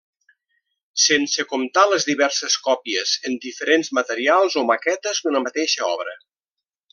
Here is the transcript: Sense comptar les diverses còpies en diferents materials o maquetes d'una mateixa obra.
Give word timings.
Sense 1.01 1.43
comptar 1.51 1.83
les 1.91 2.07
diverses 2.11 2.55
còpies 2.69 3.13
en 3.31 3.37
diferents 3.45 3.93
materials 3.99 4.57
o 4.63 4.65
maquetes 4.71 5.21
d'una 5.27 5.43
mateixa 5.49 5.89
obra. 5.93 6.19